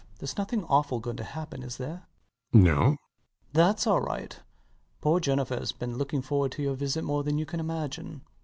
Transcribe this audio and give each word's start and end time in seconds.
Theres 0.17 0.35
nothing 0.35 0.63
awful 0.65 0.99
going 0.99 1.17
to 1.17 1.23
happen, 1.23 1.61
is 1.61 1.77
there? 1.77 2.07
RIDGEON. 2.53 2.63
No. 2.63 2.81
LOUIS. 2.81 2.97
Thats 3.53 3.85
all 3.85 4.01
right. 4.01 4.39
Poor 4.99 5.19
Jennifer 5.19 5.57
has 5.59 5.73
been 5.73 5.95
looking 5.99 6.23
forward 6.23 6.51
to 6.53 6.63
your 6.63 6.73
visit 6.73 7.03
more 7.03 7.23
than 7.23 7.37
you 7.37 7.45
can 7.45 7.59
imagine. 7.59 8.21